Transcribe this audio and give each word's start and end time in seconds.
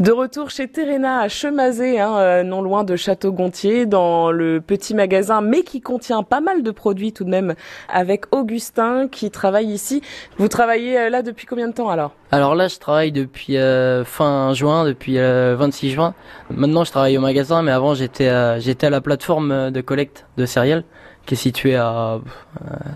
De 0.00 0.10
retour 0.10 0.50
chez 0.50 0.66
Terena 0.66 1.20
à 1.20 1.28
Chemazé, 1.28 2.00
hein, 2.00 2.16
euh, 2.16 2.42
non 2.42 2.62
loin 2.62 2.82
de 2.82 2.96
Château-Gontier, 2.96 3.86
dans 3.86 4.32
le 4.32 4.60
petit 4.60 4.92
magasin, 4.92 5.40
mais 5.40 5.62
qui 5.62 5.80
contient 5.80 6.24
pas 6.24 6.40
mal 6.40 6.64
de 6.64 6.70
produits 6.72 7.12
tout 7.12 7.22
de 7.22 7.30
même, 7.30 7.54
avec 7.88 8.24
Augustin 8.34 9.06
qui 9.06 9.30
travaille 9.30 9.68
ici. 9.68 10.02
Vous 10.36 10.48
travaillez 10.48 10.98
euh, 10.98 11.10
là 11.10 11.22
depuis 11.22 11.46
combien 11.46 11.68
de 11.68 11.74
temps 11.74 11.90
alors? 11.90 12.10
Alors 12.32 12.56
là, 12.56 12.66
je 12.66 12.76
travaille 12.78 13.12
depuis 13.12 13.56
euh, 13.56 14.04
fin 14.04 14.52
juin, 14.52 14.84
depuis 14.84 15.16
26 15.16 15.90
juin. 15.90 16.14
Maintenant, 16.50 16.82
je 16.82 16.90
travaille 16.90 17.16
au 17.16 17.20
magasin, 17.20 17.62
mais 17.62 17.70
avant, 17.70 17.94
j'étais 17.94 18.60
j'étais 18.60 18.88
à 18.88 18.90
la 18.90 19.00
plateforme 19.00 19.70
de 19.70 19.80
collecte 19.80 20.26
de 20.36 20.44
céréales 20.44 20.82
qui 21.24 21.34
est 21.34 21.38
située 21.38 21.76
à 21.76 22.18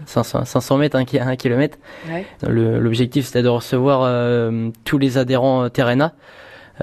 500, 0.06 0.46
500 0.46 0.76
mètres, 0.78 0.96
1 0.96 1.04
km. 1.36 1.78
Ouais. 2.10 2.26
L'objectif, 2.42 3.26
c'était 3.26 3.44
de 3.44 3.48
recevoir 3.48 4.50
tous 4.84 4.98
les 4.98 5.16
adhérents 5.16 5.68
Terena. 5.70 6.12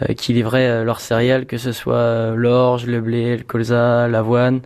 Euh, 0.01 0.13
qui 0.13 0.33
livraient 0.33 0.67
euh, 0.67 0.83
leurs 0.83 0.99
céréales, 0.99 1.45
que 1.45 1.57
ce 1.57 1.71
soit 1.71 1.95
euh, 1.95 2.35
l'orge, 2.35 2.85
le 2.85 2.99
blé, 2.99 3.37
le 3.37 3.43
colza, 3.43 4.09
l'avoine, 4.09 4.59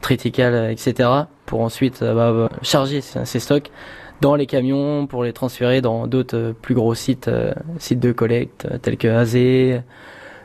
triticale, 0.00 0.70
etc. 0.70 1.10
pour 1.44 1.60
ensuite 1.60 2.02
bah, 2.02 2.48
charger 2.62 3.02
ces 3.02 3.40
stocks 3.40 3.70
dans 4.22 4.36
les 4.36 4.46
camions 4.46 5.06
pour 5.06 5.22
les 5.22 5.34
transférer 5.34 5.82
dans 5.82 6.06
d'autres 6.06 6.54
plus 6.62 6.74
gros 6.74 6.94
sites, 6.94 7.30
sites 7.78 8.00
de 8.00 8.12
collecte 8.12 8.66
tels 8.80 8.96
que 8.96 9.08
Azé, 9.08 9.82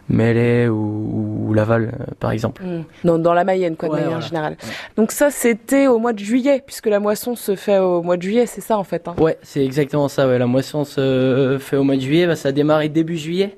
Mêlée 0.09 0.67
ou, 0.67 1.54
Laval 1.54 1.94
par 2.20 2.31
exemple. 2.31 2.64
Mmh. 2.64 2.84
Dans, 3.06 3.17
dans, 3.17 3.34
la 3.34 3.45
Mayenne 3.45 3.78
quoi 3.78 3.88
de 3.88 3.94
manière 3.94 4.22
générale. 4.22 4.58
Donc 4.98 5.12
ça 5.12 5.31
c'était 5.31 5.88
au 5.88 6.00
mois 6.00 6.12
de 6.12 6.20
juillet 6.20 6.62
puisque 6.66 6.88
la 6.88 7.00
moisson 7.00 7.36
se 7.36 7.56
fait 7.56 7.78
au 7.78 8.02
mois 8.02 8.17
de 8.17 8.22
juillet, 8.22 8.45
c'est 8.45 8.62
ça 8.62 8.78
en 8.78 8.84
fait. 8.84 9.08
Hein? 9.08 9.16
Ouais, 9.17 9.38
c'est 9.42 9.64
exactement 9.64 10.09
ça. 10.09 10.28
Ouais. 10.28 10.38
La 10.38 10.48
moisson 10.48 10.84
se 10.84 11.58
fait 11.59 11.78
au 11.78 11.84
mois 11.84 11.95
de 11.95 12.02
juillet, 12.02 12.28
bah, 12.28 12.36
ça 12.36 12.50
a 12.50 12.52
démarré 12.52 12.90
début 12.90 13.17
juillet. 13.17 13.56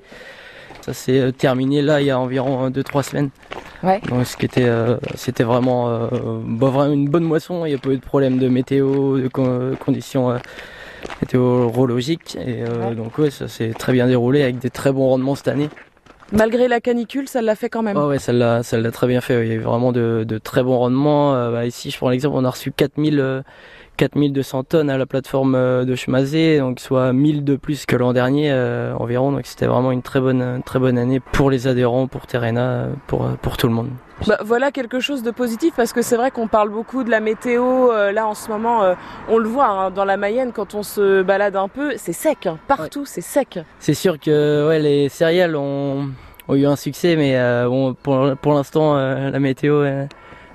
Ça 0.87 0.93
s'est 0.93 1.19
euh, 1.19 1.31
terminé 1.33 1.81
là 1.81 1.99
il 1.99 2.07
y 2.07 2.11
a 2.11 2.17
environ 2.17 2.69
2-3 2.69 3.03
semaines. 3.03 3.29
Ouais. 3.83 3.99
Donc 4.07 4.25
ce 4.25 4.37
qui 4.37 4.45
était, 4.45 4.63
euh, 4.63 4.95
c'était 5.15 5.43
vraiment, 5.43 5.89
euh, 5.89 6.07
bah, 6.45 6.69
vraiment 6.69 6.93
une 6.93 7.09
bonne 7.09 7.25
moisson. 7.25 7.65
Il 7.65 7.69
n'y 7.69 7.75
a 7.75 7.77
pas 7.77 7.89
eu 7.89 7.97
de 7.97 8.01
problème 8.01 8.37
de 8.37 8.47
météo, 8.47 9.17
de 9.17 9.27
conditions 9.27 10.39
météorologiques. 11.21 12.37
Et 12.37 12.63
donc 12.95 13.17
ouais, 13.17 13.31
ça 13.31 13.49
s'est 13.49 13.73
très 13.77 13.91
bien 13.91 14.07
déroulé 14.07 14.43
avec 14.43 14.59
des 14.59 14.69
très 14.69 14.93
bons 14.93 15.09
rendements 15.09 15.35
cette 15.35 15.49
année. 15.49 15.69
Malgré 16.31 16.67
la 16.67 16.81
canicule, 16.81 17.27
ça 17.27 17.41
l'a 17.41 17.55
fait 17.55 17.69
quand 17.69 17.83
même. 17.83 17.97
Oh 17.97 18.11
ça 18.17 18.33
l'a, 18.33 18.91
très 18.91 19.07
bien 19.07 19.21
fait. 19.21 19.45
Il 19.45 19.47
y 19.47 19.51
a 19.51 19.55
eu 19.55 19.59
vraiment 19.59 19.91
de, 19.91 20.39
très 20.43 20.63
bons 20.63 20.77
rendements. 20.77 21.33
bah, 21.51 21.65
ici, 21.65 21.89
je 21.91 21.97
prends 21.97 22.09
l'exemple, 22.09 22.35
on 22.37 22.45
a 22.45 22.49
reçu 22.49 22.71
4000 22.71 23.43
4200 23.97 24.63
tonnes 24.63 24.89
à 24.89 24.97
la 24.97 25.05
plateforme 25.05 25.55
euh, 25.55 25.83
de 25.83 25.95
Chemazé, 25.95 26.59
donc 26.59 26.79
soit 26.79 27.11
1000 27.11 27.43
de 27.43 27.55
plus 27.55 27.85
que 27.85 27.95
l'an 27.95 28.13
dernier 28.13 28.51
euh, 28.51 28.93
environ. 28.95 29.31
Donc 29.31 29.45
c'était 29.45 29.65
vraiment 29.65 29.91
une 29.91 30.03
très 30.03 30.21
bonne, 30.21 30.61
très 30.63 30.79
bonne 30.79 30.97
année 30.97 31.19
pour 31.19 31.49
les 31.49 31.67
adhérents, 31.67 32.07
pour 32.07 32.27
Terena, 32.27 32.87
pour, 33.07 33.27
pour 33.41 33.57
tout 33.57 33.67
le 33.67 33.73
monde. 33.73 33.89
Bah, 34.25 34.37
voilà 34.43 34.71
quelque 34.71 34.99
chose 34.99 35.21
de 35.21 35.31
positif 35.31 35.73
parce 35.75 35.93
que 35.93 36.01
c'est 36.01 36.15
vrai 36.15 36.31
qu'on 36.31 36.47
parle 36.47 36.69
beaucoup 36.69 37.03
de 37.03 37.11
la 37.11 37.19
météo. 37.19 37.91
Euh, 37.91 38.11
là 38.11 38.25
en 38.25 38.33
ce 38.33 38.49
moment, 38.49 38.95
on 39.29 39.37
le 39.37 39.47
voit 39.47 39.67
hein, 39.67 39.91
dans 39.91 40.05
la 40.05 40.17
Mayenne 40.17 40.51
quand 40.53 40.73
on 40.73 40.83
se 40.83 41.21
balade 41.21 41.55
un 41.55 41.67
peu, 41.67 41.93
c'est 41.97 42.13
sec. 42.13 42.47
Hein. 42.47 42.57
partout, 42.67 43.05
c'est 43.05 43.21
sec. 43.21 43.59
C'est 43.79 43.93
sûr 43.93 44.19
que 44.19 44.67
ouais, 44.67 44.79
les 44.79 45.09
céréales 45.09 45.55
ont, 45.55 46.09
ont 46.47 46.55
eu 46.55 46.65
un 46.65 46.75
succès, 46.75 47.15
mais 47.15 47.37
bon, 47.67 47.93
pour, 47.93 48.35
pour 48.37 48.53
l'instant, 48.53 48.95
la 48.95 49.39
météo 49.39 50.07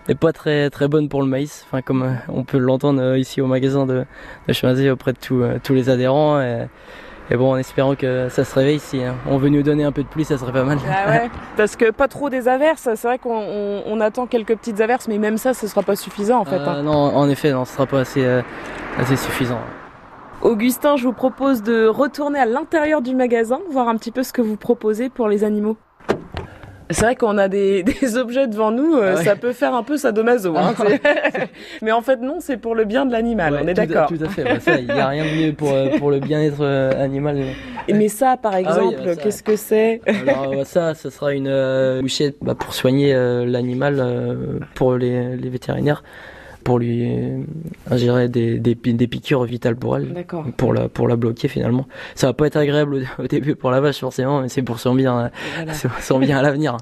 n'est 0.08 0.14
pas 0.14 0.32
très 0.32 0.70
très 0.70 0.88
bonne 0.88 1.08
pour 1.08 1.22
le 1.22 1.28
maïs. 1.28 1.64
Enfin, 1.66 1.82
comme 1.82 2.02
euh, 2.02 2.14
on 2.28 2.44
peut 2.44 2.58
l'entendre 2.58 3.00
euh, 3.00 3.18
ici 3.18 3.40
au 3.40 3.46
magasin 3.46 3.86
de, 3.86 4.04
de 4.48 4.90
auprès 4.90 5.12
de 5.12 5.18
euh, 5.32 5.58
tous 5.62 5.74
les 5.74 5.88
adhérents. 5.88 6.40
Et, 6.40 6.66
bon, 7.36 7.52
en 7.52 7.56
espérant 7.56 7.94
que 7.94 8.28
ça 8.28 8.44
se 8.44 8.54
réveille, 8.54 8.78
si 8.78 9.02
hein. 9.02 9.14
on 9.28 9.38
veut 9.38 9.48
nous 9.48 9.62
donner 9.62 9.84
un 9.84 9.92
peu 9.92 10.02
de 10.02 10.08
pluie, 10.08 10.24
ça 10.24 10.38
serait 10.38 10.52
pas 10.52 10.64
mal. 10.64 10.78
Ah 10.88 11.10
ouais, 11.10 11.30
parce 11.56 11.76
que 11.76 11.90
pas 11.90 12.08
trop 12.08 12.30
des 12.30 12.48
averses, 12.48 12.88
c'est 12.94 13.08
vrai 13.08 13.18
qu'on 13.18 14.00
attend 14.00 14.26
quelques 14.26 14.56
petites 14.56 14.80
averses, 14.80 15.08
mais 15.08 15.18
même 15.18 15.38
ça, 15.38 15.54
ce 15.54 15.66
sera 15.66 15.82
pas 15.82 15.96
suffisant 15.96 16.40
en 16.40 16.44
fait. 16.44 16.56
Hein. 16.56 16.82
Non, 16.82 16.92
en 16.92 17.28
effet, 17.28 17.52
non, 17.52 17.64
ce 17.64 17.74
sera 17.74 17.86
pas 17.86 18.00
assez, 18.00 18.26
assez 18.98 19.16
suffisant. 19.16 19.60
Augustin, 20.42 20.96
je 20.96 21.04
vous 21.04 21.12
propose 21.12 21.62
de 21.62 21.86
retourner 21.86 22.40
à 22.40 22.46
l'intérieur 22.46 23.00
du 23.00 23.14
magasin, 23.14 23.60
voir 23.70 23.88
un 23.88 23.96
petit 23.96 24.10
peu 24.10 24.24
ce 24.24 24.32
que 24.32 24.42
vous 24.42 24.56
proposez 24.56 25.08
pour 25.08 25.28
les 25.28 25.44
animaux. 25.44 25.76
C'est 26.90 27.02
vrai 27.02 27.16
qu'on 27.16 27.38
a 27.38 27.48
des, 27.48 27.82
des, 28.00 28.16
objets 28.16 28.46
devant 28.46 28.70
nous, 28.70 28.96
euh, 28.96 29.16
ah 29.18 29.24
ça 29.24 29.36
peut 29.36 29.52
faire 29.52 29.74
un 29.74 29.82
peu 29.82 29.96
sadomaso. 29.96 30.56
Hein, 30.56 30.74
Mais 31.82 31.92
en 31.92 32.02
fait, 32.02 32.16
non, 32.20 32.38
c'est 32.40 32.56
pour 32.56 32.74
le 32.74 32.84
bien 32.84 33.06
de 33.06 33.12
l'animal, 33.12 33.60
on 33.62 33.66
est 33.66 33.74
d'accord. 33.74 34.08
Tout 34.08 34.18
à 34.24 34.28
fait, 34.28 34.80
il 34.80 34.84
n'y 34.84 35.00
a 35.00 35.08
rien 35.08 35.24
de 35.24 35.46
mieux 35.46 35.52
pour, 35.52 35.72
euh, 35.72 35.98
pour 35.98 36.10
le 36.10 36.20
bien-être 36.20 36.60
euh, 36.60 37.02
animal. 37.02 37.42
Mais 37.88 38.08
ça, 38.08 38.36
par 38.36 38.52
ah 38.54 38.60
exemple, 38.60 39.16
qu'est-ce 39.22 39.42
que 39.42 39.56
c'est? 39.56 40.00
Alors 40.06 40.66
ça, 40.66 40.94
ce 40.94 41.10
sera 41.10 41.32
une 41.32 42.00
bouchette 42.00 42.36
bah, 42.40 42.54
pour 42.54 42.74
soigner 42.74 43.12
l'animal 43.44 44.38
pour 44.74 44.96
les, 44.96 45.36
les 45.36 45.48
vétérinaires 45.48 46.02
pour 46.62 46.78
lui 46.78 47.10
ingérer 47.90 48.28
des, 48.28 48.58
des, 48.58 48.74
des 48.74 49.06
piqûres 49.06 49.44
vitales 49.44 49.76
pour 49.76 49.96
elle, 49.96 50.24
pour 50.56 50.72
la, 50.72 50.88
pour 50.88 51.08
la 51.08 51.16
bloquer 51.16 51.48
finalement. 51.48 51.86
Ça 52.14 52.28
va 52.28 52.32
pas 52.32 52.46
être 52.46 52.56
agréable 52.56 53.04
au, 53.18 53.26
début 53.26 53.54
pour 53.54 53.70
la 53.70 53.80
vache 53.80 54.00
forcément, 54.00 54.40
mais 54.42 54.48
c'est 54.48 54.62
pour 54.62 54.78
son 54.78 54.94
bien, 54.94 55.30
son 56.00 56.18
bien 56.18 56.38
à 56.38 56.42
l'avenir. 56.42 56.76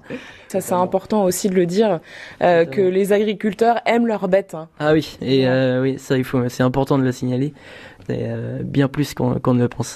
Ça 0.48 0.60
c'est 0.60 0.74
important 0.74 1.24
aussi 1.24 1.48
de 1.48 1.54
le 1.54 1.64
dire 1.64 2.00
euh, 2.42 2.64
que 2.64 2.80
les 2.80 3.12
agriculteurs 3.12 3.80
aiment 3.86 4.08
leurs 4.08 4.28
bêtes. 4.28 4.54
Hein. 4.54 4.68
Ah 4.80 4.92
oui, 4.92 5.16
et 5.22 5.46
euh, 5.46 5.80
oui, 5.80 5.96
ça 5.98 6.18
il 6.18 6.24
faut, 6.24 6.48
c'est 6.48 6.64
important 6.64 6.98
de 6.98 7.04
le 7.04 7.12
signaler, 7.12 7.54
euh, 8.10 8.62
bien 8.64 8.88
plus 8.88 9.14
qu'on 9.14 9.54
ne 9.54 9.62
le 9.62 9.68
pense. 9.68 9.88